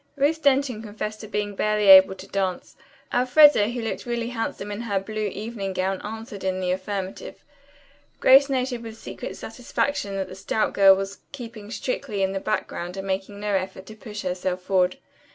Ruth 0.15 0.41
Denton 0.41 0.81
confessed 0.81 1.21
to 1.21 1.27
being 1.27 1.53
barely 1.53 1.85
able 1.87 2.15
to 2.15 2.25
dance. 2.27 2.75
Elfreda, 3.13 3.67
who 3.69 3.83
looked 3.83 4.07
really 4.07 4.29
handsome 4.29 4.71
in 4.71 4.81
her 4.81 4.99
blue 4.99 5.27
evening 5.27 5.73
gown, 5.73 6.01
answered 6.01 6.43
in 6.43 6.59
the 6.59 6.71
affirmative. 6.71 7.43
Grace 8.19 8.49
noted 8.49 8.81
with 8.81 8.97
secret 8.97 9.37
satisfaction 9.37 10.15
that 10.15 10.27
the 10.27 10.33
stout 10.33 10.73
girl 10.73 10.95
was 10.95 11.19
keeping 11.31 11.69
strictly 11.69 12.23
in 12.23 12.31
the 12.31 12.39
background 12.39 12.97
and 12.97 13.05
making 13.05 13.39
no 13.39 13.53
effort 13.53 13.85
to 13.85 13.95
push 13.95 14.23
herself 14.23 14.63
forward. 14.63 14.97